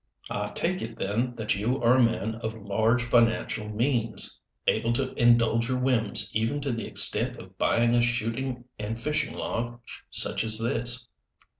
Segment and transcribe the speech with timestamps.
[0.31, 5.13] "I take it, then, that you are a man of large financial means able to
[5.13, 10.43] indulge your whims even to the extent of buying a shooting and fishing lodge such
[10.43, 11.07] as this?"